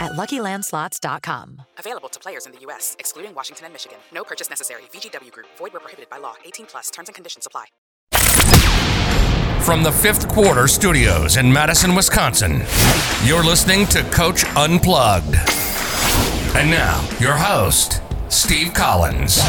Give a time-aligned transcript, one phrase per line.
[0.00, 1.62] at luckylandslots.com.
[1.78, 3.98] Available to players in the U.S., excluding Washington and Michigan.
[4.12, 4.82] No purchase necessary.
[4.92, 6.34] VGW Group, void where prohibited by law.
[6.44, 7.66] 18 plus terms and conditions apply.
[9.64, 12.62] From the fifth quarter studios in Madison, Wisconsin,
[13.24, 15.34] you're listening to Coach Unplugged.
[16.56, 19.42] And now, your host, Steve Collins.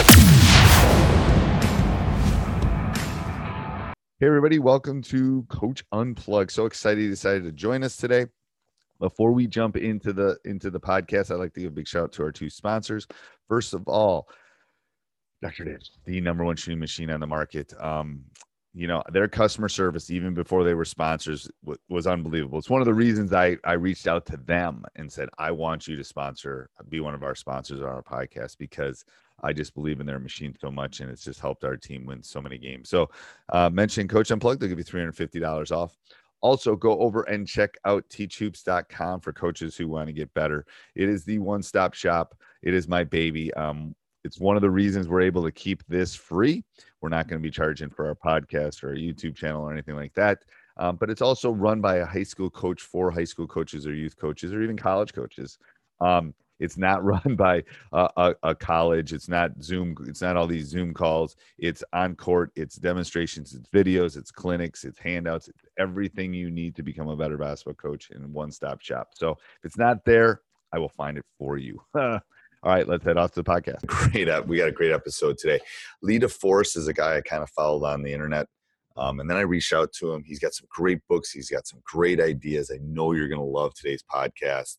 [4.20, 6.52] Hey everybody, welcome to Coach Unplugged.
[6.52, 8.26] So excited you decided to join us today.
[9.00, 12.04] Before we jump into the into the podcast, I'd like to give a big shout
[12.04, 13.08] out to our two sponsors.
[13.48, 14.28] First of all,
[15.42, 15.64] Dr.
[15.64, 17.74] Dish, the number one shooting machine on the market.
[17.80, 18.24] Um,
[18.74, 22.60] you know, their customer service, even before they were sponsors, w- was unbelievable.
[22.60, 25.88] It's one of the reasons I I reached out to them and said, I want
[25.88, 29.06] you to sponsor, be one of our sponsors on our podcast because
[29.42, 32.22] I just believe in their machine so much, and it's just helped our team win
[32.22, 32.90] so many games.
[32.90, 33.10] So,
[33.52, 35.98] uh, mention Coach Unplugged, they'll give you three hundred fifty dollars off.
[36.42, 40.66] Also, go over and check out teachhoops.com for coaches who want to get better.
[40.96, 42.36] It is the one stop shop.
[42.62, 43.54] It is my baby.
[43.54, 46.64] Um, it's one of the reasons we're able to keep this free.
[47.02, 49.96] We're not going to be charging for our podcast or our YouTube channel or anything
[49.96, 50.40] like that.
[50.78, 53.94] Um, but it's also run by a high school coach for high school coaches or
[53.94, 55.58] youth coaches or even college coaches.
[56.02, 59.14] Um, it's not run by a, a, a, college.
[59.14, 59.96] It's not Zoom.
[60.08, 61.36] It's not all these Zoom calls.
[61.58, 62.52] It's on court.
[62.56, 63.54] It's demonstrations.
[63.54, 64.18] It's videos.
[64.18, 64.84] It's clinics.
[64.84, 65.48] It's handouts.
[65.48, 69.10] It's everything you need to become a better basketball coach in one stop shop.
[69.14, 70.42] So if it's not there,
[70.74, 71.82] I will find it for you.
[72.62, 73.86] All right, let's head off to the podcast.
[73.88, 74.28] Great.
[74.28, 75.62] ep- We got a great episode today.
[76.02, 78.48] Lee DeForest is a guy I kind of followed on the internet.
[78.98, 80.24] Um, and then I reached out to him.
[80.26, 81.32] He's got some great books.
[81.32, 82.70] He's got some great ideas.
[82.70, 84.76] I know you're going to love today's podcast.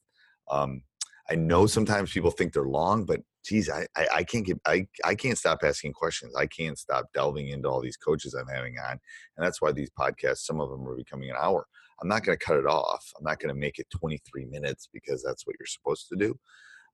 [0.51, 0.83] Um,
[1.31, 4.87] I know sometimes people think they're long, but geez, I, I, I can't get I,
[5.05, 6.35] I can't stop asking questions.
[6.37, 8.93] I can't stop delving into all these coaches I'm having on.
[8.93, 11.67] And that's why these podcasts, some of them are becoming an hour.
[12.03, 13.05] I'm not going to cut it off.
[13.17, 16.35] I'm not going to make it 23 minutes because that's what you're supposed to do.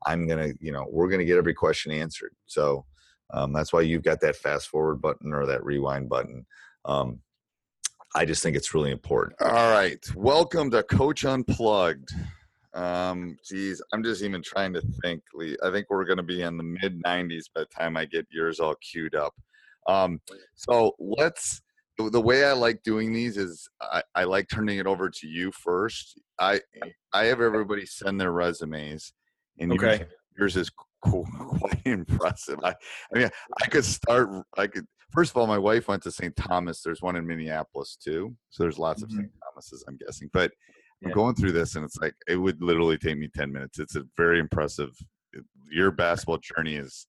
[0.05, 2.33] I'm to, you know, we're going to get every question answered.
[2.47, 2.85] So
[3.33, 6.45] um, that's why you've got that fast forward button or that rewind button.
[6.85, 7.21] Um,
[8.15, 9.41] I just think it's really important.
[9.41, 10.05] All right.
[10.15, 12.11] Welcome to Coach Unplugged.
[12.77, 15.23] Um, geez, I'm just even trying to think.
[15.35, 15.57] Lee.
[15.65, 18.27] I think we're going to be in the mid 90s by the time I get
[18.31, 19.35] yours all queued up.
[19.89, 20.21] Um,
[20.55, 21.63] so let's.
[21.99, 25.51] The way I like doing these is I, I like turning it over to you
[25.51, 26.21] first.
[26.39, 26.61] I
[27.15, 29.15] I have everybody send their resumes,
[29.59, 30.07] and yours- Okay.
[30.39, 30.71] yours is
[31.03, 31.25] qu-
[31.59, 32.59] quite impressive.
[32.63, 32.75] I,
[33.15, 33.31] I mean,
[33.63, 34.29] I could start.
[34.59, 34.85] I could.
[35.13, 36.37] First of all, my wife went to St.
[36.37, 36.83] Thomas.
[36.83, 39.31] There's one in Minneapolis too, so there's lots of St.
[39.43, 39.83] Thomases.
[39.89, 40.53] I'm guessing, but
[41.05, 41.15] I'm Yeah.
[41.15, 43.79] going through this, and it's like it would literally take me ten minutes.
[43.79, 44.91] It's a very impressive.
[45.71, 47.07] Your basketball journey is.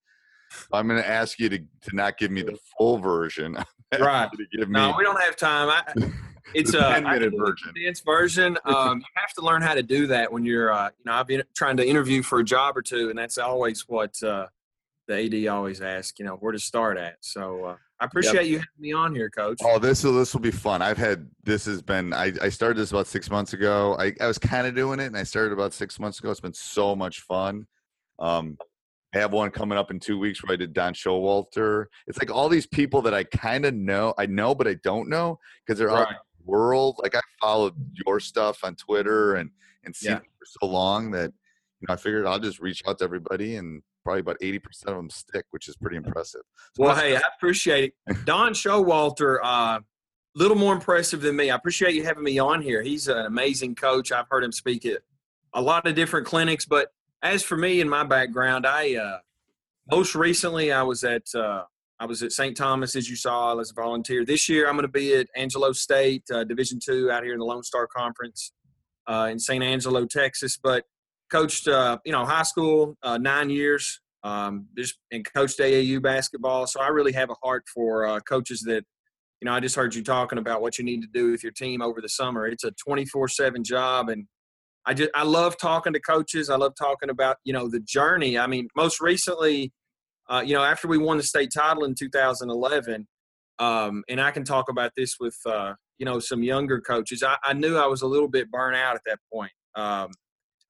[0.72, 3.58] I'm going to ask you to to not give me the full version.
[3.98, 4.30] Right.
[4.30, 5.70] To give me No, we don't have time.
[5.70, 6.12] I,
[6.54, 7.72] it's a 10 minute version.
[7.74, 8.58] condensed version.
[8.66, 11.26] Um, you have to learn how to do that when you're, uh, you know, I've
[11.28, 14.48] been trying to interview for a job or two, and that's always what uh,
[15.08, 16.20] the AD always asks.
[16.20, 17.16] You know, where to start at.
[17.22, 19.58] So uh, I appreciate you having me on here, Coach.
[19.64, 20.82] Oh, this will this will be fun.
[20.82, 23.96] I've had this has been I, I started this about six months ago.
[24.00, 26.30] I, I was kind of doing it and I started about six months ago.
[26.30, 27.66] It's been so much fun.
[28.20, 28.58] Um
[29.16, 31.86] I have one coming up in two weeks where I did Don Showalter.
[32.08, 35.10] It's like all these people that I kind of know, I know, but I don't
[35.10, 37.00] know because they're out in the world.
[37.02, 37.74] Like I followed
[38.06, 39.50] your stuff on Twitter and
[39.86, 40.18] and seen Yeah.
[40.20, 41.32] for so long that
[41.80, 44.92] you know I figured I'll just reach out to everybody and probably about eighty percent
[44.92, 46.40] of them stick, which is pretty impressive.
[46.76, 48.26] So Well, hey, I appreciate it.
[48.26, 49.80] Don Showalter, uh,
[50.34, 51.52] little more impressive than me.
[51.52, 52.82] I appreciate you having me on here.
[52.82, 54.14] He's an amazing coach.
[54.14, 55.02] I've heard him speak at
[55.54, 56.66] a lot of different clinics.
[56.66, 56.88] But
[57.22, 59.18] as for me and my background, I uh,
[59.92, 61.64] most recently I was at uh,
[62.00, 62.56] I was at St.
[62.56, 64.24] Thomas, as you saw, as a volunteer.
[64.24, 67.40] This year, I'm going to be at Angelo State, uh, Division two, out here in
[67.40, 68.54] the Lone Star Conference
[69.06, 70.58] uh, in San Angelo, Texas.
[70.58, 70.86] But
[71.32, 76.68] coached, uh, you know, high school uh, nine years, um, just and coached AAU basketball.
[76.68, 78.84] So I really have a heart for uh, coaches that,
[79.42, 81.52] you know, I just heard you talking about what you need to do with your
[81.52, 82.48] team over the summer.
[82.48, 84.26] It's a 24/7 job, and
[84.86, 86.50] I just I love talking to coaches.
[86.50, 88.38] I love talking about you know the journey.
[88.38, 89.72] I mean, most recently
[90.30, 93.08] uh, you know, after we won the state title in 2011,
[93.60, 97.24] um, and I can talk about this with, uh, you know, some younger coaches.
[97.24, 99.52] I, I, knew I was a little bit burnt out at that point.
[99.76, 100.10] Um,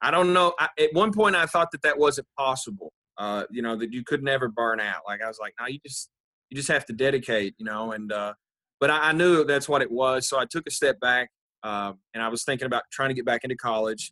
[0.02, 0.54] I don't know.
[0.60, 2.94] I, at one point, I thought that that wasn't possible.
[3.18, 5.02] Uh, you know, that you could never burn out.
[5.08, 6.10] Like I was like, no, you just
[6.50, 7.56] you just have to dedicate.
[7.58, 8.34] You know, and uh,
[8.80, 10.28] but I, I knew that's what it was.
[10.28, 11.30] So I took a step back,
[11.64, 14.12] uh, and I was thinking about trying to get back into college.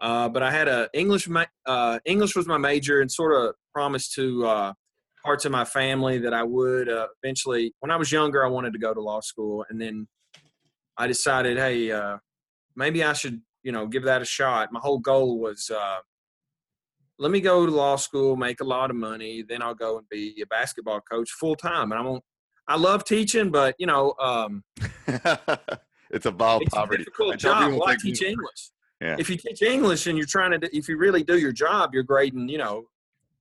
[0.00, 1.28] Uh, but I had a English.
[1.66, 4.72] Uh, English was my major, and sort of promised to uh,
[5.24, 7.72] parts of my family that I would uh, eventually.
[7.80, 10.06] When I was younger, I wanted to go to law school, and then
[10.96, 12.18] I decided, hey, uh,
[12.76, 14.72] maybe I should, you know, give that a shot.
[14.72, 15.98] My whole goal was, uh,
[17.18, 20.08] let me go to law school, make a lot of money, then I'll go and
[20.08, 21.92] be a basketball coach full time.
[21.92, 22.24] And I won't.
[22.70, 24.62] I love teaching, but you know, um,
[26.10, 27.02] it's a ball it's poverty.
[27.02, 27.80] A difficult job.
[27.86, 28.70] I teach English.
[29.00, 29.16] Yeah.
[29.18, 32.02] If you teach English and you're trying to, if you really do your job, you're
[32.02, 32.84] grading, you know,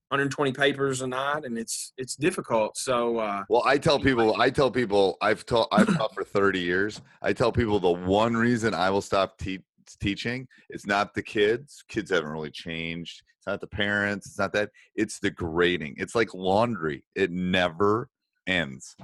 [0.10, 2.78] 120 papers a night, and it's it's difficult.
[2.78, 6.60] So, uh, well, I tell people, I tell people, I've taught, I've taught for 30
[6.60, 7.02] years.
[7.22, 11.84] I tell people the one reason I will stop te- teaching is not the kids.
[11.88, 13.22] Kids haven't really changed.
[13.38, 14.28] It's not the parents.
[14.28, 14.69] It's not that.
[14.95, 15.95] It's the grading.
[15.98, 17.04] It's like laundry.
[17.16, 18.10] It never
[18.45, 18.95] ends.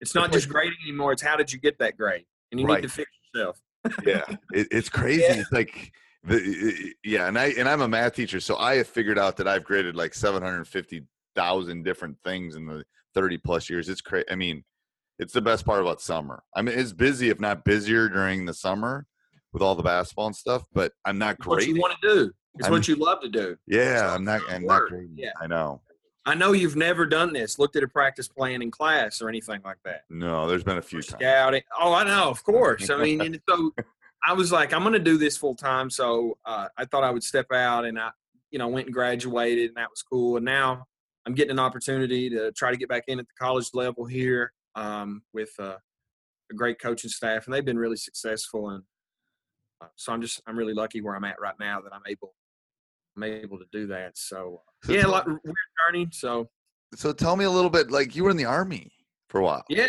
[0.00, 1.12] It's not just grading anymore.
[1.12, 2.76] It's how did you get that grade, and you Right.
[2.82, 3.60] need to fix yourself.
[4.04, 5.34] yeah it, it's crazy Yeah.
[5.40, 5.92] it's like
[6.24, 9.46] the yeah and i and i'm a math teacher so i have figured out that
[9.46, 12.84] i've graded like 750000 different things in the
[13.14, 14.64] 30 plus years it's crazy i mean
[15.20, 18.52] it's the best part about summer i mean it's busy if not busier during the
[18.54, 19.06] summer
[19.52, 22.32] with all the basketball and stuff but i'm not It's what you want to do.
[22.56, 23.56] It's I'm- what you love to do.
[23.66, 25.30] yeah i'm not i'm not grading Yeah.
[25.40, 25.80] i know
[26.26, 29.62] I know you've never done this, looked at a practice plan in class or anything
[29.64, 30.02] like that.
[30.10, 31.62] no there's been a few times Scouting.
[31.80, 32.90] Oh, I know, of course.
[32.90, 33.72] I mean, and so
[34.26, 35.88] I was like, I'm going to do this full time.
[35.88, 38.10] So uh, I thought I would step out, and I,
[38.50, 40.36] you know, went and graduated, and that was cool.
[40.36, 40.84] And now
[41.24, 44.52] I'm getting an opportunity to try to get back in at the college level here
[44.74, 45.76] um, with uh,
[46.50, 48.68] a great coaching staff, and they've been really successful.
[48.68, 48.82] And
[49.96, 52.34] so I'm just I'm really lucky where I'm at right now that I'm able
[53.16, 54.16] I'm able to do that.
[54.16, 55.40] So So yeah, a lot weird
[55.86, 56.08] journey.
[56.12, 56.48] So
[56.94, 58.90] so tell me a little bit like you were in the army
[59.28, 59.88] for a while yeah,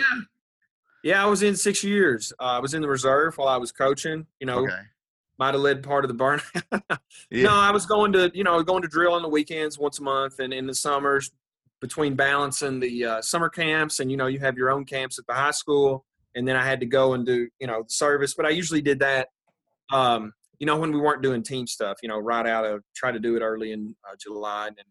[1.03, 2.33] yeah, I was in six years.
[2.41, 4.25] Uh, I was in the reserve while I was coaching.
[4.39, 4.81] You know, okay
[5.39, 6.41] might have led part of the burn.
[7.31, 9.97] yeah No, I was going to, you know, going to drill on the weekends once
[9.97, 11.31] a month, and in the summers,
[11.79, 15.25] between balancing the uh, summer camps, and you know, you have your own camps at
[15.27, 16.05] the high school,
[16.35, 18.33] and then I had to go and do, you know, the service.
[18.33, 19.29] But I usually did that,
[19.91, 23.11] um, you know, when we weren't doing team stuff, you know, right out of try
[23.11, 24.85] to do it early in uh, July and then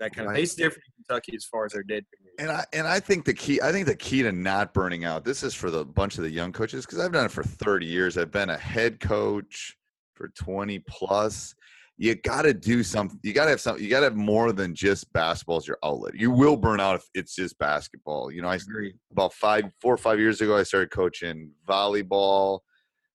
[0.00, 0.36] that kind of Right.
[0.36, 0.42] thing.
[0.44, 2.34] It's different in Kentucky as far as their dead period.
[2.38, 5.24] And I and I think the key I think the key to not burning out.
[5.24, 7.86] This is for the bunch of the young coaches because I've done it for 30
[7.86, 8.16] years.
[8.18, 9.76] I've been a head coach
[10.14, 11.54] for 20 plus.
[12.00, 13.18] You got to do something.
[13.24, 13.82] You got to have something.
[13.82, 16.14] You got to have more than just basketball as your outlet.
[16.14, 18.30] You will burn out if it's just basketball.
[18.30, 18.94] You know, I agree.
[19.10, 22.60] about five, four or five years ago, I started coaching volleyball,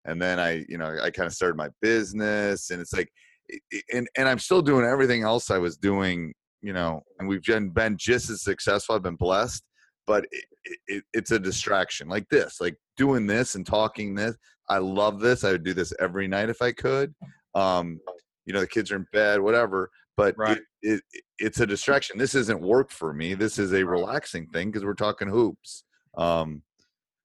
[0.06, 3.12] and then I, you know, I kind of started my business, and it's like,
[3.94, 7.70] and and I'm still doing everything else I was doing, you know, and we've been
[7.70, 8.96] been just as successful.
[8.96, 9.64] I've been blessed,
[10.08, 10.46] but it,
[10.88, 14.36] it, it's a distraction like this, like doing this and talking this.
[14.70, 15.44] I love this.
[15.44, 17.14] I would do this every night if I could.
[17.54, 18.00] Um,
[18.46, 19.90] you know, the kids are in bed, whatever.
[20.16, 20.60] But Right.
[20.82, 22.18] it, it, it's a distraction.
[22.18, 23.34] This isn't work for me.
[23.34, 25.84] This is a relaxing thing because we're talking hoops.
[26.18, 26.62] Um,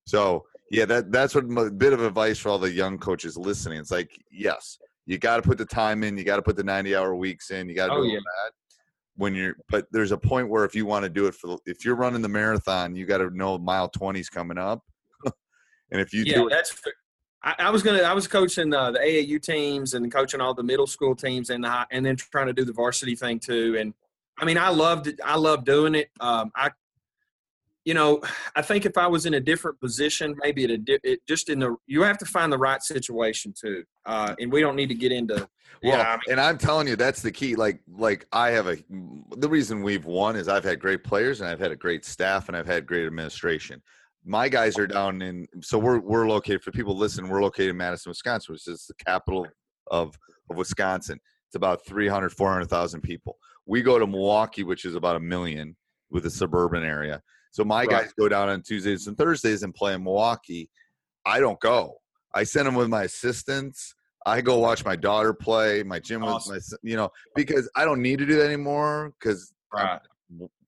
[0.07, 3.79] so yeah, that that's what a bit of advice for all the young coaches listening.
[3.79, 6.19] It's like, yes, you got to put the time in.
[6.19, 7.69] You got to put the ninety hour weeks in.
[7.69, 8.19] You got to Oh, do yeah.
[8.19, 8.53] that.
[9.17, 11.85] When you're, but there's a point where if you want to do it for, if
[11.85, 14.81] you're running the marathon, you got to know mile 20's coming up.
[15.25, 16.81] and if you yeah, do it, that's.
[17.43, 18.03] I, I was gonna.
[18.03, 21.65] I was coaching uh, the AAU teams and coaching all the middle school teams and
[21.65, 23.77] the high, and then trying to do the varsity thing too.
[23.79, 23.95] And
[24.39, 25.19] I mean, I loved it.
[25.25, 26.11] I love doing it.
[26.21, 26.71] Um, I,
[27.89, 28.21] you know,
[28.55, 31.75] I think if I was in a different position, maybe di- it, just in the,
[31.87, 33.83] you have to find the right situation too.
[34.05, 35.49] Uh, and we don't need to get into.
[35.83, 37.57] Well, yeah, I mean, and I'm telling you, that's the key.
[37.57, 38.77] Like, like I have a.
[39.39, 42.49] The reason we've won is I've had great players and I've had a great staff
[42.49, 43.81] and I've had great administration.
[44.23, 47.29] my guys are down in so we're we're located for people listen.
[47.29, 49.47] we're located in madison wisconsin which is the capital
[49.91, 50.19] of
[50.51, 51.19] of wisconsin
[51.49, 55.77] it's about 300 400000 people we go to milwaukee which is about a million
[56.11, 57.91] with a suburban area so my Right.
[57.91, 60.69] guys go down on tuesdays and thursdays and play in milwaukee
[61.27, 61.95] i don't go
[62.35, 63.95] i send them with my assistants
[64.27, 66.55] i go watch my daughter play my gym Awesome.
[66.55, 70.01] with my you know because i don't need to do that anymore because Right.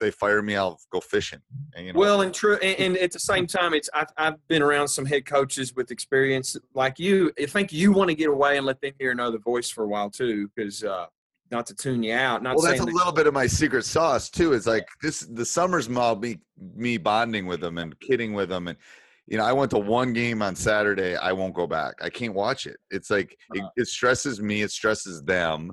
[0.00, 1.40] they fire me i'll go fishing
[1.74, 4.48] and, you know Well, and true, and, and at the same time, it's I've, I've
[4.48, 7.32] been around some head coaches with experience like you.
[7.40, 9.88] I think you want to get away and let them hear another voice for a
[9.88, 11.06] while too, because uh,
[11.50, 12.42] not to tune you out.
[12.42, 15.20] Not well that's a that- little bit of my secret sauce too is like this
[15.20, 16.38] the summer's all me
[16.74, 18.78] me bonding with them and kidding with them and
[19.26, 21.94] you know i went to one game on saturday i won't go back.
[22.02, 22.76] I can't watch it.
[22.90, 25.72] It's like it, it stresses me it stresses them.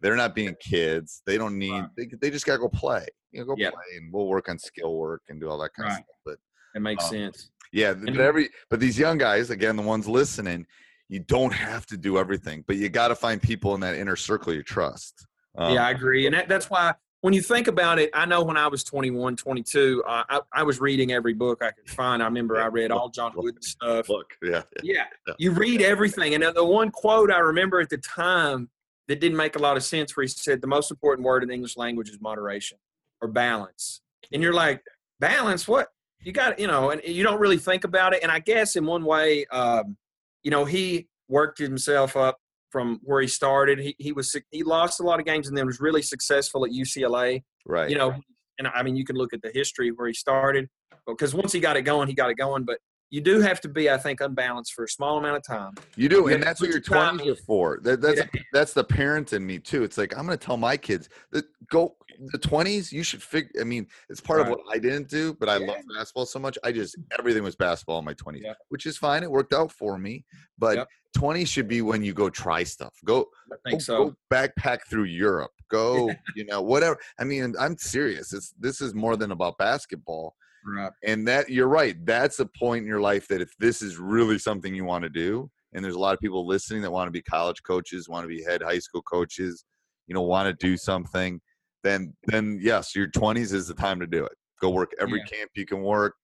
[0.00, 1.20] They're not being kids.
[1.26, 3.06] They don't need they, they just gotta go play.
[3.32, 3.70] You know go Yeah.
[3.70, 6.38] play and we'll work on skill work and do all that kind of stuff but
[6.74, 7.50] it makes um, sense.
[7.72, 10.64] yeah, but every but these young guys, again, the ones listening,
[11.10, 14.16] you don't have to do everything, but you got to find people in that inner
[14.16, 15.26] circle you trust.
[15.58, 18.42] Um, yeah, I agree, and that, that's why when you think about it, I know
[18.42, 22.22] when I was 21, 22, uh, I, I was reading every book I could find.
[22.22, 24.08] I remember I read all John Wooden stuff.
[24.08, 25.34] Look, yeah, Yeah, Yeah.
[25.38, 26.34] you read everything.
[26.34, 28.70] And the one quote I remember at the time
[29.08, 31.48] that didn't make a lot of sense where he said, the most important word in
[31.50, 32.78] the English language is moderation
[33.20, 34.00] or balance.
[34.32, 34.82] And you're like,
[35.18, 35.68] balance?
[35.68, 35.88] What?
[36.22, 38.22] You got, you know, and you don't really think about it.
[38.22, 39.96] And I guess in one way, um,
[40.42, 42.38] you know, he worked himself up
[42.70, 43.78] from where he started.
[43.78, 46.70] He, he was, he lost a lot of games and then was really successful at
[46.70, 47.90] UCLA right.
[47.90, 48.14] you know,
[48.58, 50.68] and I mean, you can look at the history where he started
[51.06, 52.64] because once he got it going, he got it going.
[52.64, 52.78] But
[53.10, 55.72] you do have to be, I think, unbalanced for a small amount of time.
[55.96, 57.80] You do, and that's what your your twenties are for.
[57.82, 58.42] That, that's Yeah.
[58.52, 59.82] that's the parent in me too.
[59.82, 61.96] It's like I'm going to tell my kids that go
[62.32, 62.92] the twenties.
[62.92, 63.50] You should figure.
[63.60, 65.66] I mean, it's part of what I didn't do, but I Yeah.
[65.66, 66.58] love basketball so much.
[66.64, 68.54] I just everything was basketball in my twenties, Yeah.
[68.68, 69.22] which is fine.
[69.22, 70.24] It worked out for me.
[70.58, 70.88] But Yep.
[71.16, 72.94] twenties should be when you go try stuff.
[73.04, 74.04] Go I think go, so.
[74.10, 75.52] go backpack through Europe.
[75.70, 76.98] Go, you know, whatever.
[77.18, 78.32] I mean, I'm serious.
[78.32, 80.36] It's this is more than about basketball.
[80.64, 80.92] Right.
[81.04, 81.96] And that you're right.
[82.04, 85.08] That's a point in your life that if this is really something you want to
[85.08, 88.24] do, and there's a lot of people listening that want to be college coaches, want
[88.24, 89.64] to be head high school coaches,
[90.06, 91.40] you know, want to do something,
[91.82, 94.32] then then yes, your 20s is the time to do it.
[94.60, 95.38] Go work every Yeah.
[95.38, 96.14] camp you can work.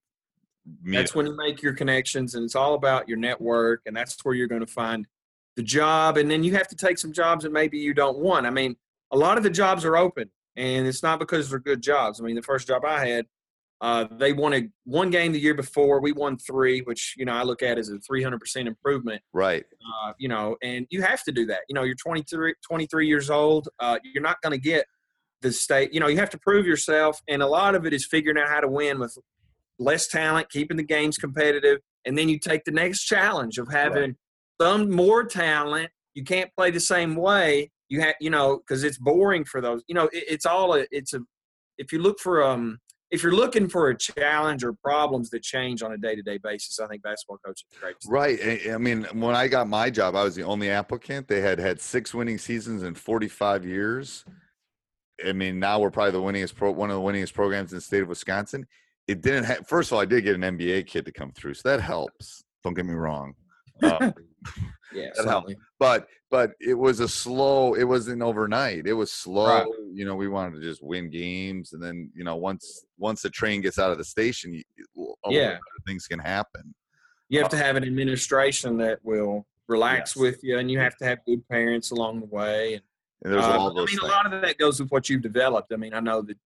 [0.84, 4.34] That's when you make your connections, and it's all about your network, and that's where
[4.34, 5.06] you're going to find
[5.54, 6.16] the job.
[6.18, 8.46] And then you have to take some jobs that maybe you don't want.
[8.46, 8.76] I mean,
[9.12, 12.20] a lot of the jobs are open, and it's not because they're good jobs.
[12.20, 13.26] I mean, the first job I had,
[13.80, 16.00] uh, they wanted one game the year before.
[16.00, 19.22] We won three, which you know I look at as a 300% improvement.
[19.32, 19.64] right.
[20.04, 21.60] uh, you know, and you have to do that.
[21.68, 23.68] You know, you're 23, 23 years old.
[23.78, 24.84] Uh, you're not going to get
[25.46, 25.92] the state.
[25.94, 28.48] You know, you have to prove yourself, and a lot of it is figuring out
[28.48, 29.16] how to win with
[29.78, 34.16] less talent, keeping the games competitive, and then you take the next challenge of having
[34.60, 35.90] some more talent.
[36.14, 37.70] You can't play the same way.
[37.88, 39.82] You have, you know, because it's boring for those.
[39.86, 40.86] You know, it, it's all a.
[40.90, 41.20] It's a.
[41.78, 42.78] If you look for um.
[43.12, 46.88] If you're looking for a challenge or problems that change on a day-to-day basis, I
[46.88, 47.94] think basketball coaching is great.
[48.04, 48.68] Right.
[48.68, 51.28] I mean, when I got my job, I was the only applicant.
[51.28, 54.24] They had had six winning seasons in 45 years.
[55.24, 57.82] I mean, now we're probably the winningest pro, one of the winningest programs in the
[57.82, 58.66] state of Wisconsin.
[59.08, 59.66] It didn't have.
[59.68, 62.42] First of all, I did get an NBA kid to come through, so that helps.
[62.64, 63.34] Don't get me wrong.
[63.82, 64.12] Uh,
[64.92, 65.52] Yeah, That helped.
[65.80, 67.74] but but it was a slow.
[67.74, 68.86] It wasn't overnight.
[68.86, 69.46] It was slow.
[69.48, 69.66] Right.
[69.92, 73.28] You know, we wanted to just win games, and then you know, once once the
[73.28, 74.62] train gets out of the station, you,
[75.28, 75.58] Yeah.
[75.86, 76.74] things can happen.
[77.28, 80.22] You have to have an administration that will relax Yes.
[80.22, 82.74] with you, and you have to have good parents along the way.
[82.74, 82.82] And
[83.26, 83.98] And there's uh, all I mean, things.
[84.02, 85.72] a lot of that goes with what you've developed.
[85.72, 86.36] I mean, I know that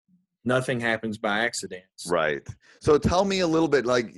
[0.47, 2.07] nothing happens by accidents.
[2.09, 2.41] Right.
[2.81, 3.85] So tell me a little bit.
[3.85, 4.17] Like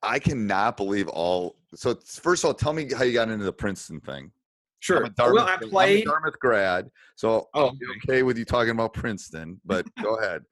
[0.00, 1.56] I cannot believe all.
[1.74, 4.30] So first of all, tell me how you got into the Princeton thing.
[4.78, 5.00] Sure.
[5.08, 6.04] Dartmouth, well, I I'm a played.
[6.04, 7.78] Dartmouth grad, so Oh, I'm
[8.08, 9.60] okay with you talking about Princeton.
[9.64, 10.42] But go ahead.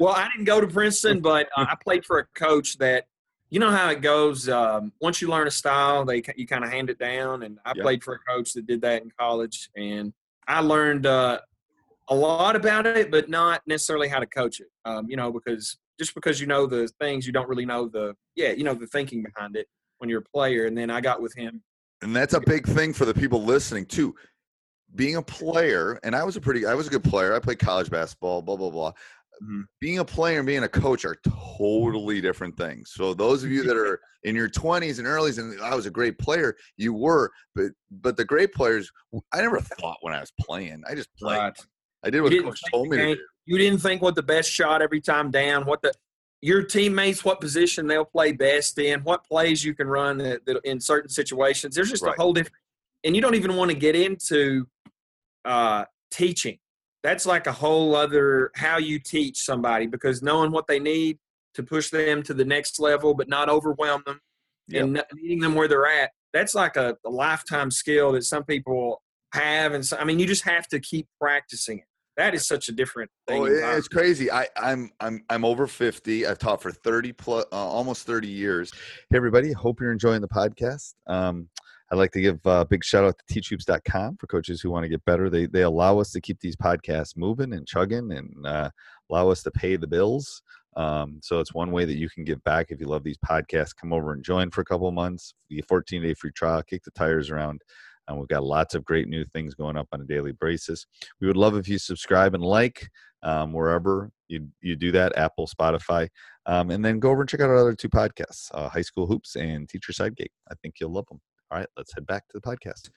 [0.00, 3.04] well, I didn't go to Princeton, but uh, I played for a coach that,
[3.50, 4.48] you know how it goes.
[4.48, 7.44] Um, once you learn a style, they you kind of hand it down.
[7.44, 7.84] And I Yep.
[7.84, 10.12] played for a coach that did that in college, and
[10.48, 11.40] I learned uh,
[12.08, 14.68] a lot about it, but not necessarily how to coach it.
[14.84, 18.14] Um, you know, because just because you know the things, you don't really know the
[18.36, 19.66] yeah, you know the thinking behind it
[19.98, 20.66] when you're a player.
[20.66, 21.62] And then I got with him.
[22.02, 24.14] And that's a big thing for the people listening too.
[24.94, 27.34] Being a player, and I was a pretty, I was a good player.
[27.34, 28.42] I played college basketball.
[28.42, 28.92] Blah blah blah.
[29.42, 29.64] Mhm.
[29.80, 31.16] Being a player and being a coach are
[31.58, 32.92] totally different things.
[32.94, 35.90] So those of you that are in your 20s and earlys, and I was a
[35.90, 38.90] great player, you were, but but the great players,
[39.32, 40.82] I never thought when I was playing.
[40.88, 41.52] I just played.
[42.04, 43.20] I did what You the coach told me to do.
[43.46, 45.92] You didn't think what the best shot every time down, what the
[46.40, 50.60] your teammates what position they'll play best in, what plays you can run that, that
[50.64, 51.74] in certain situations.
[51.74, 52.14] There's just Right.
[52.18, 52.54] a whole different,
[53.02, 54.66] and you don't even want to get into
[55.46, 56.58] uh, teaching.
[57.04, 61.18] That's like a whole other how you teach somebody because knowing what they need
[61.54, 64.20] to push them to the next level, but not overwhelm them
[64.72, 66.10] and not meeting them where they're at.
[66.32, 70.26] That's like a, a lifetime skill that some people have, and so, I mean, you
[70.26, 71.84] just have to keep practicing it.
[72.16, 73.42] That is such a different thing.
[73.42, 74.30] Oh, it's crazy.
[74.30, 76.26] I, I'm I'm I'm over 50.
[76.26, 78.72] I've taught for 30 plus, uh, almost 30 years.
[79.10, 79.52] Hey, everybody.
[79.52, 80.94] Hope you're enjoying the podcast.
[81.08, 81.48] Um,
[81.90, 84.88] I'd like to give a big shout out to teachhoops.com for coaches who want to
[84.88, 85.28] get better.
[85.28, 88.70] They they allow us to keep these podcasts moving and chugging and uh,
[89.10, 90.42] allow us to pay the bills.
[90.76, 93.76] Um, so it's one way that you can give back if you love these podcasts.
[93.76, 95.34] Come over and join for a couple months.
[95.48, 96.62] The 14 day free trial.
[96.62, 97.62] Kick the tires around.
[98.08, 100.86] Um, we've got lots of great new things going up on a daily basis.
[101.20, 102.88] We would love if you subscribe and like
[103.22, 106.08] um, wherever you you do that, Apple, Spotify,
[106.46, 109.06] um, and then go over and check out our other two podcasts, uh, High School
[109.06, 110.30] Hoops and Teacher Side Gig.
[110.50, 111.20] I think you'll love them.
[111.54, 112.90] All right, let's head back to the podcast.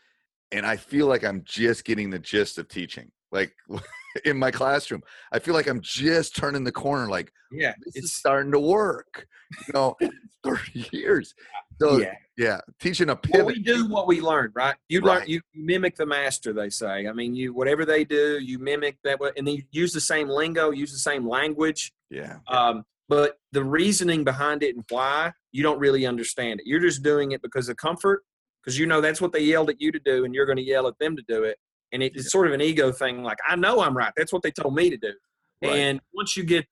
[0.51, 3.11] And I feel like I'm just getting the gist of teaching.
[3.31, 3.53] Like
[4.25, 7.07] in my classroom, I feel like I'm just turning the corner.
[7.07, 9.27] Like yeah, this is it's starting to work.
[9.67, 9.95] You know,
[10.43, 11.35] 30 years.
[11.79, 12.59] So yeah, yeah.
[12.79, 13.45] teaching a Well, pivot.
[13.45, 14.73] we do what we learn, right?
[14.89, 15.27] You learn, Right.
[15.27, 16.51] you you mimic the master.
[16.51, 17.05] They say.
[17.07, 20.01] I mean, you whatever they do, you mimic that, way- and then you use the
[20.01, 21.91] same lingo, use the same language.
[22.09, 26.65] yeah, Um, but the reasoning behind it and why you don't really understand it.
[26.65, 28.23] You're just doing it because of comfort,
[28.67, 30.63] because you know that's what they yelled at you to do, and you're going to
[30.63, 31.57] yell at them to do it.
[31.93, 33.24] And it- it's sort of an ego thing.
[33.24, 34.12] Like I know I'm right.
[34.17, 35.13] That's what they told me to do.
[35.63, 35.71] Right.
[35.77, 36.65] And once you get,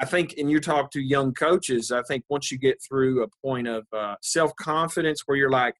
[0.00, 3.28] I think, and you talk to young coaches, I think once you get through a
[3.44, 5.74] point of uh, self confidence where you're like,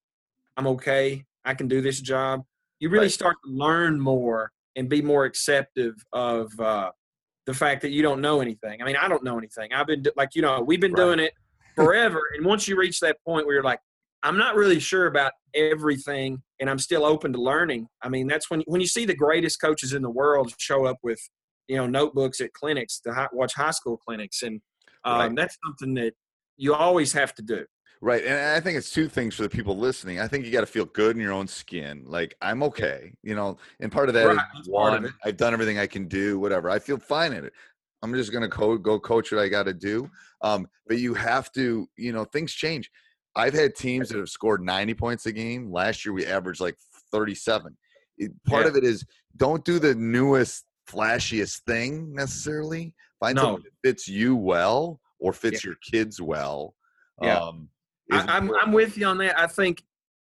[0.57, 2.43] I'm okay, I can do this job,
[2.81, 3.13] you really Right.
[3.13, 6.91] start to learn more and be more acceptive of uh,
[7.47, 8.83] the fact that you don't know anything.
[8.83, 9.73] I mean, I don't know anything.
[9.73, 11.05] I've been, like, you know, we've been Right.
[11.05, 11.35] doing it
[11.77, 12.21] forever.
[12.37, 13.79] and once you reach that point where you're like,
[14.23, 17.89] I'm not really sure about everything and I'm still open to learning.
[18.03, 20.99] I mean, that's when when you see the greatest coaches in the world show up
[21.03, 21.21] with,
[21.69, 24.43] you know, notebooks at clinics to hi- watch high school clinics.
[24.43, 24.61] And
[25.05, 25.37] um, Right.
[25.37, 26.15] that's something that
[26.57, 27.65] you always have to do.
[28.01, 28.25] Right.
[28.25, 30.19] And I think it's two things for the people listening.
[30.19, 32.03] I think you got to feel good in your own skin.
[32.05, 35.05] Like, I'm okay, you know, and part of that is Right, that's part of one,
[35.05, 35.13] it.
[35.25, 36.69] I've done everything I can do, whatever.
[36.69, 37.53] I feel fine at it.
[38.03, 40.11] I'm just going to co- go coach what I got to do.
[40.41, 42.91] Um, but you have to, you know, things change.
[43.35, 45.71] I've had teams that have scored 90 points a game.
[45.73, 46.77] Last year, we averaged like
[47.13, 47.77] 37.
[48.19, 48.71] It, part Yeah.
[48.71, 49.05] of it is
[49.37, 52.95] don't do the newest, flashiest thing necessarily.
[53.21, 53.43] Find No.
[53.43, 56.75] something that fits you well or fits your kids well.
[57.21, 57.39] Yeah.
[57.39, 57.69] Um,
[58.11, 58.55] I, I'm.
[58.57, 59.39] I'm with you on that.
[59.39, 59.85] I think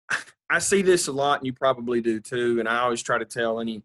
[0.50, 2.60] I see this a lot, and you probably do too.
[2.60, 3.82] And I always try to tell any.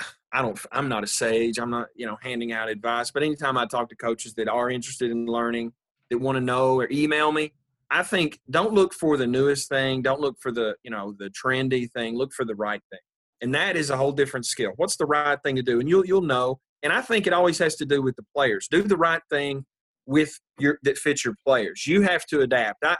[0.32, 0.58] I don't.
[0.72, 1.58] I'm not a sage.
[1.58, 3.10] I'm not, you know, handing out advice.
[3.10, 5.72] But anytime I talk to coaches that are interested in learning,
[6.08, 7.52] that want to know or email me,
[7.90, 10.02] I think don't look for the newest thing.
[10.02, 12.16] Don't look for the, you know, the trendy thing.
[12.16, 13.00] Look for the right thing,
[13.40, 14.72] and that is a whole different skill.
[14.76, 15.80] What's the right thing to do?
[15.80, 16.60] And you'll you'll know.
[16.82, 18.66] And I think it always has to do with the players.
[18.70, 19.64] Do the right thing
[20.06, 21.86] with your that fits your players.
[21.86, 22.84] You have to adapt.
[22.84, 22.96] I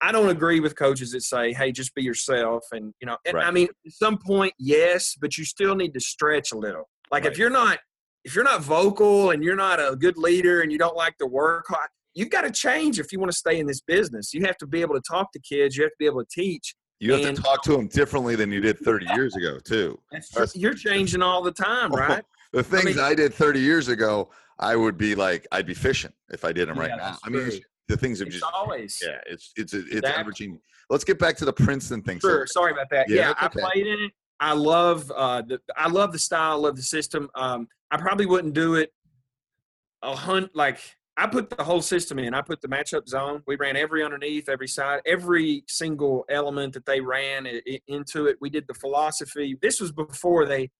[0.00, 3.38] I- don't agree with coaches that say, "Hey, just be yourself." And you know, and
[3.38, 6.88] I mean, at some point, yes, but you still need to stretch a little.
[7.10, 7.32] Like Right.
[7.32, 7.78] if you're not
[8.24, 11.26] if you're not vocal and you're not a good leader and you don't like to
[11.26, 14.32] work hard, you've got to change if you want to stay in this business.
[14.34, 15.76] You have to be able to talk to kids.
[15.76, 16.74] You have to be able to teach.
[17.00, 19.98] You have And- to talk to them differently than you did 30 years ago, too.
[20.54, 22.24] You're changing all the time, right?
[22.52, 26.12] The things I, mean- did 30 years ago, I would be like, I'd be fishing
[26.30, 27.16] if I did them right now.
[27.24, 27.50] I mean,
[27.88, 30.60] the things have It's just, always yeah, it's it's it's ever changing.
[30.88, 32.20] Let's get back to the Princeton thing.
[32.20, 32.46] So- Sure.
[32.46, 33.08] Sorry about that.
[33.08, 33.60] Yeah, Yeah, I okay.
[33.60, 34.12] played in it.
[34.38, 36.52] I love uh, the I love the style.
[36.52, 37.28] I love the system.
[37.34, 38.92] Um, I probably wouldn't do it
[40.02, 40.78] a hunt like
[41.22, 42.34] I put the whole system in.
[42.34, 43.42] I put the matchup zone.
[43.46, 48.26] We ran every underneath, every side, every single element that they ran i- i- into
[48.26, 48.38] it.
[48.40, 49.56] We did the philosophy.
[49.62, 50.70] This was before they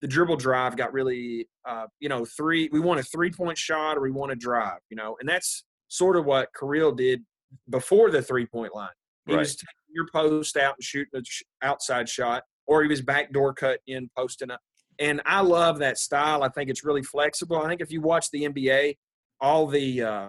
[0.00, 2.70] the dribble drive got really uh, you know three.
[2.72, 4.78] We want a three point shot or we want a drive.
[4.88, 7.22] You know, and that's sort of what Carril did
[7.68, 8.88] before the three point line.
[9.26, 9.40] He Right.
[9.40, 13.52] was taking your post out and shooting a sh- outside shot, or he was backdoor
[13.52, 14.60] cut in, posting up.
[14.98, 16.42] And I love that style.
[16.42, 17.58] I think it's really flexible.
[17.58, 18.96] I think if you watch the NBA,
[19.40, 20.28] all the uh,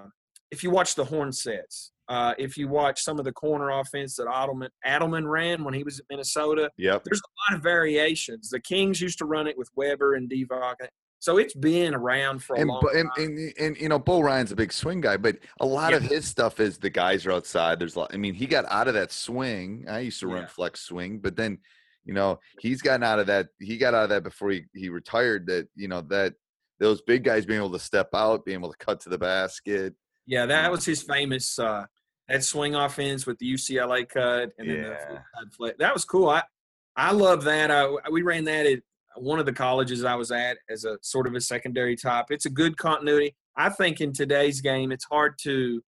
[0.52, 4.15] if you watch the horn sets, uh, if you watch some of the corner offense
[4.17, 7.04] that Adelman Adelman ran when he was at Minnesota, Yep.
[7.06, 8.50] there's a lot of variations.
[8.50, 10.76] The Kings used to run it with Webber and Divac,
[11.19, 13.26] so it's been around for a And, long and, time.
[13.26, 16.26] and, and, you know, Bo Ryan's a big swing guy, but a lot of his
[16.26, 17.80] stuff is the guys are outside.
[17.80, 19.86] There's a lot, I mean, he got out of that swing.
[19.88, 20.47] I used to run Yeah.
[20.47, 21.60] flex swing, but then,
[22.06, 23.50] you know, he's gotten out of that.
[23.60, 26.34] He got out of that before he, he retired that, you know, that
[26.82, 29.94] those big guys being able to step out, being able to cut to the basket,
[30.26, 31.86] Yeah, that was his famous uh,
[32.28, 35.20] that swing offense with the UCLA cut and then Yeah.
[35.60, 35.76] the.
[35.80, 36.30] That was cool.
[36.30, 36.44] I
[36.96, 37.72] I love that.
[37.72, 38.80] Uh, we ran that at
[39.15, 42.32] one of the colleges I was at as a sort of a secondary top.
[42.32, 43.36] It's a good continuity.
[43.56, 45.82] I think in today's game, it's hard to,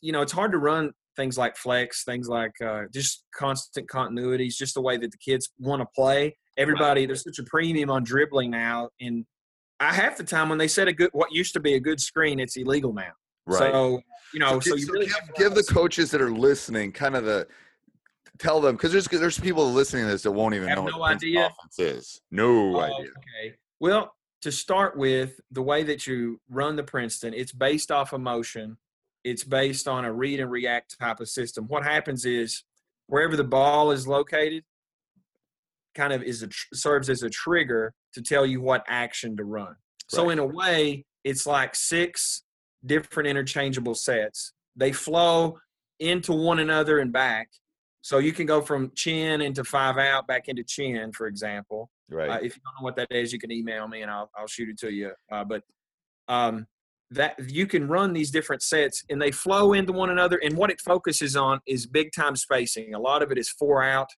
[0.00, 4.54] you know, it's hard to run things like flex, things like uh, just constant continuities,
[4.56, 6.36] just the way that the kids want to play.
[6.56, 9.24] Everybody, there's such a premium on dribbling now, and
[9.80, 12.00] I half the time when they set a good, what used to be a good
[12.00, 13.12] screen, it's illegal now.
[13.46, 13.58] Right.
[13.58, 14.00] So
[14.34, 17.16] you know, so, give, you so really give, give the coaches that are listening kind
[17.16, 17.46] of the
[18.38, 20.98] tell them because there's there's people listening to this that won't even Have know no
[20.98, 21.46] Princeton idea?
[21.46, 22.20] offense is.
[22.30, 23.10] No Oh, idea.
[23.10, 23.56] Okay.
[23.80, 28.76] Well, to start with, the way that you run the Princeton, it's based off emotion.
[29.24, 31.66] It's based on a read and react type of system.
[31.66, 32.62] What happens is
[33.06, 34.64] wherever the ball is located,
[35.94, 39.44] kind of is a tr- serves as a trigger to tell you what action to
[39.44, 39.74] run.
[40.08, 42.42] So in a way, it's like six
[42.86, 44.52] different interchangeable sets.
[44.76, 45.58] They flow
[46.00, 47.48] into one another and back.
[48.00, 51.90] So you can go from chin into five out, back into chin, for example.
[52.10, 52.30] Right.
[52.30, 54.46] Uh, if you don't know what that is, you can email me and I'll I'll
[54.46, 55.12] shoot it to you.
[55.30, 55.62] Uh, but
[56.28, 56.66] um,
[57.10, 60.40] that you can run these different sets and they flow into one another.
[60.42, 62.94] And what it focuses on is big time spacing.
[62.94, 64.08] A lot of it is four out.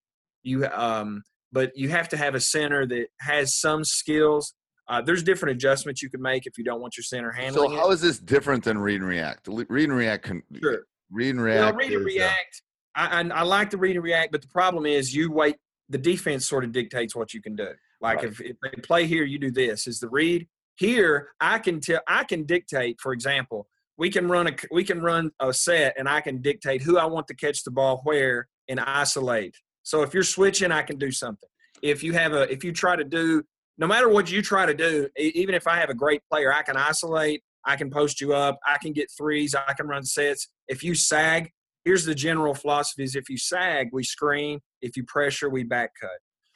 [0.42, 4.54] You um, but you have to have a center that has some skills.
[4.88, 7.76] Uh, there's different adjustments you can make if you don't want your center so handling
[7.76, 7.94] how it.
[7.94, 9.48] is this different than read and react?
[9.48, 10.84] Read and react can Sure.
[11.10, 11.76] read and react.
[11.76, 12.62] read and react.
[12.96, 15.56] I, I, I like the read and react, but the problem is you wait.
[15.88, 17.68] The defense sort of dictates what you can do.
[18.00, 18.26] Like Right.
[18.28, 19.86] if, if they play here, you do this.
[19.86, 21.30] Is the read here?
[21.40, 22.00] I can tell.
[22.08, 23.00] I can dictate.
[23.00, 26.82] For example, we can run a we can run a set, and I can dictate
[26.82, 29.54] who I want to catch the ball where and isolate.
[29.90, 31.48] So if you're switching, I can do something.
[31.82, 33.42] If you have a if you try to do
[33.76, 36.62] no matter what you try to do, even if I have a great player, I
[36.62, 37.42] can isolate.
[37.66, 38.60] I can post you up.
[38.64, 39.52] I can get threes.
[39.52, 40.46] I can run sets.
[40.68, 41.50] If you sag,
[41.84, 44.60] here's the general philosophy: is if you sag, we screen.
[44.80, 46.10] If you pressure, we back cut.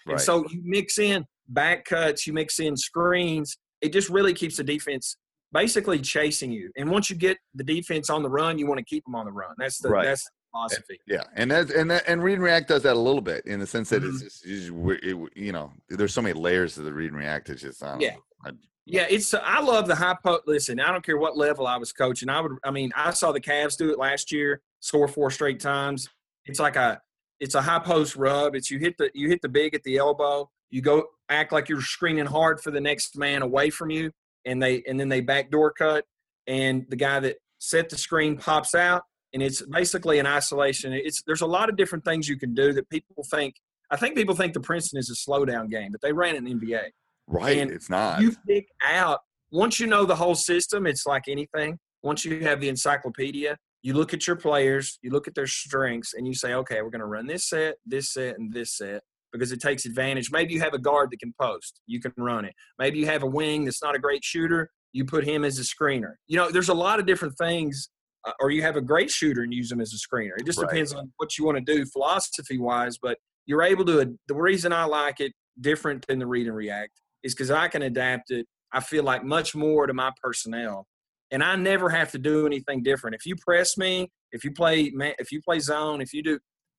[0.07, 0.13] Right.
[0.13, 3.57] And so you mix in back cuts, you mix in screens.
[3.81, 5.17] It just really keeps the defense
[5.53, 6.71] basically chasing you.
[6.77, 9.25] And once you get the defense on the run, you want to keep them on
[9.25, 9.55] the run.
[9.59, 10.05] That's the Right.
[10.05, 11.01] that's philosophy.
[11.07, 13.61] Yeah, and that and that and read and react does that a little bit in
[13.61, 14.25] the sense that Mm-hmm.
[14.27, 17.49] it's, just, it, you know there's so many layers to the read and react.
[17.51, 18.17] It's just I Yeah.
[18.45, 18.51] I-
[18.87, 19.33] Yeah, it's.
[19.35, 20.43] I love the high post.
[20.47, 22.29] Listen, I don't care what level I was coaching.
[22.29, 22.53] I would.
[22.65, 26.09] I mean, I saw the Cavs do it last year, score four straight times.
[26.47, 27.01] It's like a.
[27.41, 28.55] It's a high post rub.
[28.55, 30.51] It's you hit the you hit the big at the elbow.
[30.71, 34.11] You go act like you're screening hard for the next man away from you,
[34.45, 36.05] and they and then they backdoor cut,
[36.47, 39.03] and the guy that set the screen pops out,
[39.35, 40.93] and it's basically an isolation.
[40.95, 43.57] It's there's a lot of different things you can do that people think.
[43.91, 46.47] I think people think the Princeton is a slow down game, but they ran an
[46.47, 46.85] NBA
[47.27, 48.21] right, And it's not.
[48.21, 49.21] you pick out
[49.51, 53.95] once you know the whole system it's like anything once you have the encyclopedia you
[53.95, 57.01] look at your players you look at their strengths and you say okay we're going
[57.01, 60.61] to run this set this set and this set because it takes advantage maybe you
[60.61, 63.65] have a guard that can post you can run it maybe you have a wing
[63.65, 66.75] that's not a great shooter you put him as a screener you know there's a
[66.75, 67.89] lot of different things
[68.27, 70.59] uh, or you have a great shooter and use them as a screener it just
[70.59, 70.69] Right.
[70.69, 74.73] depends on what you want to do philosophy wise but you're able to the reason
[74.73, 78.47] i like it different than the read and react is because I can adapt it.
[78.73, 80.87] I feel like much more to my personnel,
[81.31, 83.15] and I never have to do anything different.
[83.17, 86.39] If you press me, if you play, if you play zone, if you do,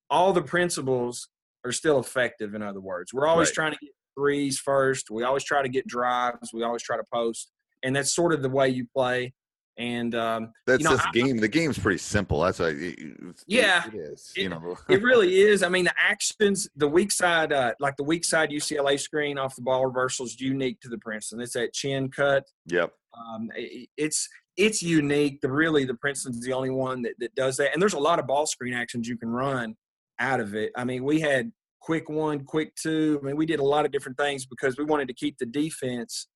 [0.09, 1.29] all the principles
[1.65, 2.53] are still effective.
[2.53, 3.55] In other words, we're always Right.
[3.55, 5.09] trying to get threes first.
[5.09, 6.51] We always try to get drives.
[6.53, 9.33] We always try to post, and that's sort of the way you play.
[9.77, 11.37] And um, That's you know, this I- game.
[11.37, 12.39] The game's pretty simple.
[12.41, 12.67] That's why.
[12.69, 12.97] It,
[13.45, 13.85] Yeah.
[13.87, 14.31] it is.
[14.35, 14.77] It- you know.
[14.89, 15.63] it really is.
[15.63, 19.55] I mean, the actions, the weak side, uh, like the weak side UCLA screen off
[19.55, 21.41] the ball reversal is unique to the Princeton.
[21.41, 22.45] It's that chin cut.
[22.67, 22.93] yep.
[23.17, 25.41] Um, i- it's it's unique.
[25.41, 27.73] The really the Princeton's the only one that, that does that.
[27.73, 29.75] And there's a lot of ball screen actions you can run
[30.19, 30.71] out of it.
[30.77, 33.19] I mean, we had quick one, quick two.
[33.21, 35.45] I mean, we did a lot of different things because we wanted to keep the
[35.45, 36.27] defense,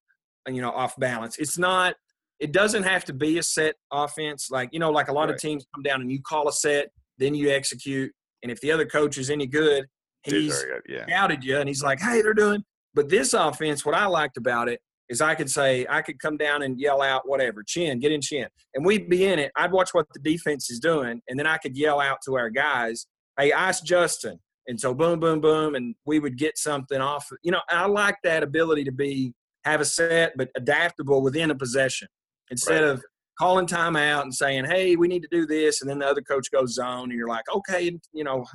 [0.48, 1.38] you know, off balance.
[1.38, 1.96] It's not.
[2.40, 4.50] It doesn't have to be a set offense.
[4.50, 5.36] Like you know, like a lot Right.
[5.36, 8.12] of teams come down and you call a set, then you execute,
[8.44, 9.86] and if the other coach is any good,
[10.24, 11.06] he's good, Yeah.
[11.06, 12.64] scouted you and he's like, hey, they're doing.
[12.94, 16.38] But this offense, what I liked about it is I could say, I could come
[16.38, 18.48] down and yell out whatever, chin, get in chin.
[18.74, 19.52] And we'd be in it.
[19.56, 21.22] I'd watch what the defense is doing.
[21.28, 24.40] And then I could yell out to our guys, hey, ice Justin.
[24.68, 25.74] And so boom, boom, boom.
[25.76, 27.28] And we would get something off.
[27.44, 29.34] You know, I like that ability to be,
[29.66, 32.08] have a set, but adaptable within a possession
[32.52, 32.92] instead Right.
[32.92, 33.04] of
[33.38, 35.82] calling time out and saying, hey, we need to do this.
[35.82, 38.46] And then the other coach goes zone and you're like, okay, you know,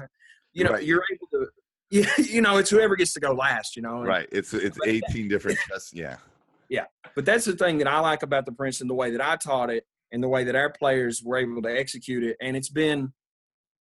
[0.52, 0.84] you know, Right.
[0.84, 1.50] you're able to,
[2.30, 4.02] you know, it's whoever gets to go last, you know.
[4.02, 4.28] Right.
[4.32, 5.92] It's it's 18 different tests.
[5.94, 6.16] Yeah,
[6.68, 6.84] yeah.
[7.14, 9.70] But that's the thing that I like about the Princeton, the way that I taught
[9.70, 12.36] it, and the way that our players were able to execute it.
[12.40, 13.12] And it's been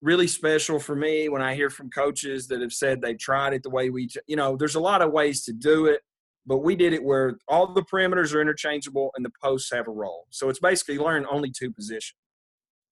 [0.01, 3.63] really special for me when I hear from coaches that have said they tried it
[3.63, 6.01] the way we, you know, there's a lot of ways to do it,
[6.45, 9.91] but we did it where all the perimeters are interchangeable and the posts have a
[9.91, 10.25] role.
[10.29, 12.15] So it's basically learn only two positions.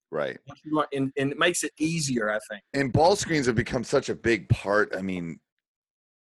[0.10, 0.38] Right.
[0.94, 2.62] And, and it makes it easier, I think.
[2.74, 4.94] And ball screens have become such a big part.
[4.98, 5.40] I mean,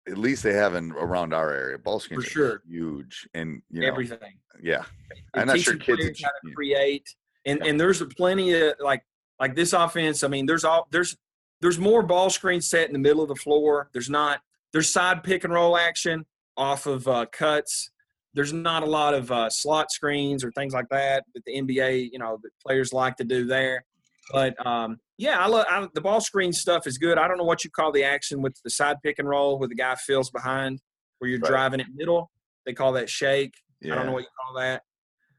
[0.06, 1.78] at least they have in around our area.
[1.78, 2.62] Ball screens For sure.
[2.66, 4.38] huge, and you know, Everything.
[4.62, 4.84] yeah.
[5.10, 5.98] It I'm not sure kids.
[6.00, 7.06] players how to create,
[7.44, 9.02] and and there's plenty of like
[9.38, 10.24] like this offense.
[10.24, 11.14] I mean, there's all there's
[11.60, 13.90] there's more ball screens set in the middle of the floor.
[13.92, 14.40] There's not
[14.72, 16.24] there's side pick and roll action
[16.58, 17.90] off of uh, cuts.
[18.34, 22.10] There's not a lot of uh, slot screens or things like that that the NBA
[22.12, 23.84] you know that players like to do there.
[24.32, 27.16] But um, yeah, I love I, the ball screen stuff is good.
[27.16, 29.68] I don't know what you call the action with the side pick and roll where
[29.68, 30.80] the guy fills behind
[31.18, 31.48] where you're Right.
[31.48, 32.30] driving it middle.
[32.66, 33.54] They call that shake.
[33.84, 34.82] I don't know what you call that.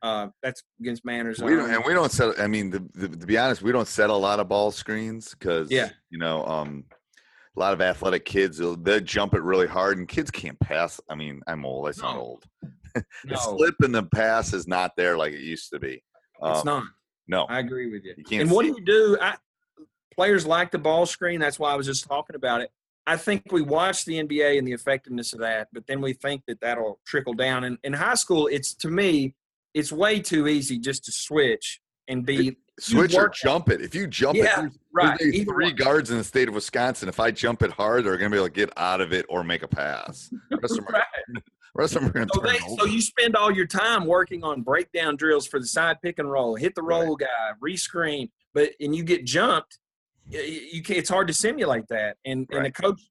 [0.02, 1.42] Uh, that's against manners.
[1.44, 2.40] We don't, Um, and we don't set.
[2.40, 5.36] I mean, the, the, to be honest, we don't set a lot of ball screens
[5.38, 5.90] because Yeah.
[6.10, 6.86] you know, um,
[7.60, 11.00] a lot of athletic kids they'll, jump it really hard, and kids can't pass.
[11.10, 11.89] I mean, I'm old.
[11.89, 12.22] I sound No.
[12.22, 12.45] old.
[12.95, 16.02] no, The slip in the pass is not there like it used to be.
[16.43, 16.84] it's Um, not.
[17.28, 18.13] No, I agree with you.
[18.17, 19.17] You can't and what do you do?
[19.22, 19.36] I,
[20.15, 21.39] players like the ball screen.
[21.39, 22.72] That's why I was just talking about it.
[23.06, 26.43] I think we watch the NBA and the effectiveness of that, but then we think
[26.48, 27.65] that that'll trickle down.
[27.65, 29.36] And in high school, it's to me,
[29.74, 33.82] it's way too easy just to switch and be switch or jump it.
[33.82, 35.18] If you jump Yeah, it, there's, right.
[35.20, 35.76] there's three one.
[35.76, 37.10] guards in the state of Wisconsin.
[37.10, 39.26] If I jump it hard, they're going to be able to get out of it
[39.30, 40.30] or make a pass.
[40.62, 41.04] Rest them Right.
[41.76, 44.62] rest them are going to So, they, so you spend all your time working on
[44.63, 47.28] breakdown drills for the side pick and roll, hit the roll guy,
[47.63, 49.78] rescreen, but and you get jumped.
[50.30, 53.02] You can It's hard to simulate that, and and the coach.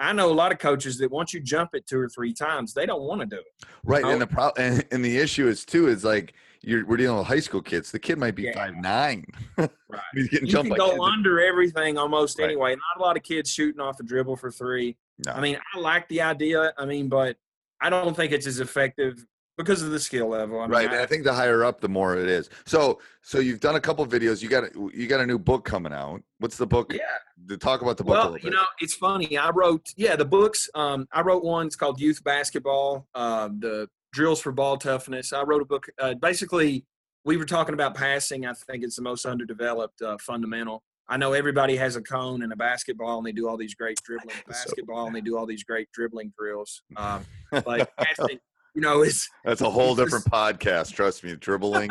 [0.00, 2.72] I know a lot of coaches that once you jump it two or three times,
[2.72, 3.66] they don't want to do it.
[3.82, 4.10] Right, know?
[4.10, 7.26] and the pro- and, and the issue is too is like you're we're dealing with
[7.26, 7.90] high school kids.
[7.90, 8.54] The kid might be Yeah.
[8.54, 9.24] five nine.
[9.56, 9.70] Right.
[10.14, 12.46] He's getting You jumped can by go under everything almost Right.
[12.46, 12.70] anyway.
[12.74, 14.96] Not a lot of kids shooting off the dribble for three.
[15.26, 15.32] No.
[15.32, 16.72] I mean, I like the idea.
[16.78, 17.36] I mean, but
[17.80, 19.24] I don't think it's as effective
[19.56, 20.58] because of the skill level.
[20.60, 22.48] I mean, right, I- and I think the higher up, the more it is.
[22.66, 24.40] So, so you've done a couple videos.
[24.42, 26.22] You got a, you got a new book coming out.
[26.38, 26.92] What's the book?
[26.92, 27.00] yeah.
[27.48, 29.36] To talk about the book a Well, you know, it's funny.
[29.38, 30.68] I wrote, yeah, the books.
[30.74, 31.66] Um, I wrote one.
[31.66, 33.06] It's called Youth Basketball.
[33.14, 35.32] Uh, the drills for ball toughness.
[35.32, 35.86] I wrote a book.
[35.98, 36.84] Uh, basically,
[37.24, 38.46] we were talking about passing.
[38.46, 40.82] I think it's the most underdeveloped uh, fundamental.
[41.10, 43.98] I know everybody has a cone and a basketball, and they do all these great
[44.04, 46.82] dribbling So- basketball, and they do all these great dribbling drills.
[46.96, 48.38] Um, but passing,
[48.74, 50.92] you know, it's That's a whole different podcast.
[50.94, 51.90] Trust me, dribbling.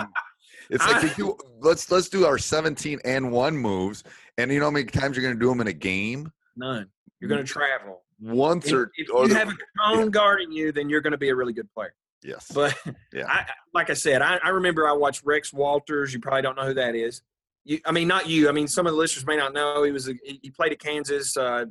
[0.70, 4.04] It's like I- do, let's let's do our 17 and one moves,
[4.38, 6.32] and you know how many times you're going to do them in a game?
[6.56, 6.88] none.
[7.20, 8.04] You're going to travel.
[8.20, 11.12] Once If, or, if or you the- have a cone guarding you, then you're going
[11.14, 11.94] to be a really good player.
[12.24, 12.76] Yes, But
[13.14, 13.26] Yeah.
[13.28, 16.14] I, like I said, I, I remember I watched Rex Walters.
[16.14, 17.22] You probably don't know who that is.
[17.66, 18.48] You, I mean, not you.
[18.50, 19.84] I mean, some of the listeners may not know.
[19.84, 21.66] He was a, he he played at Kansas uh,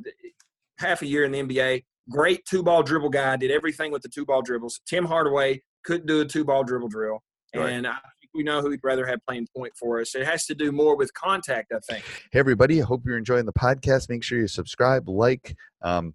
[0.79, 1.85] half a year in the NBA.
[2.11, 3.37] Great two ball dribble guy.
[3.37, 4.81] Did everything with the two ball dribbles.
[4.87, 7.23] Tim Hardaway couldn't do a two ball dribble drill,
[7.55, 7.71] Right.
[7.73, 10.15] and I think we know who we'd rather have playing point for us.
[10.15, 11.73] It has to do more with contact.
[11.75, 12.05] I think.
[12.31, 12.81] Hey, everybody.
[12.83, 14.09] I hope you're enjoying the podcast.
[14.11, 15.57] Make sure you subscribe, like.
[15.83, 16.15] Um,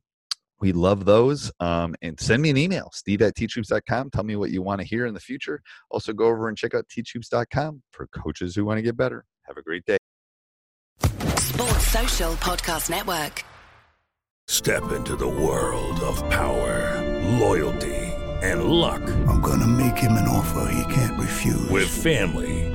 [0.61, 1.51] we love those.
[1.59, 4.11] Um, and send me an email, steve at teachhoops.com.
[4.11, 5.61] Tell me what you want to hear in the future.
[5.89, 9.25] Also, go over and check out teachhoops.com for coaches who want to get better.
[9.47, 9.97] Have a great day.
[11.37, 13.43] Sports Social Podcast Network.
[14.47, 17.01] Step into the world of power,
[17.39, 17.95] loyalty,
[18.41, 19.01] and luck.
[19.27, 21.69] I'm gonna make him an offer he can't refuse.
[21.69, 22.70] With family,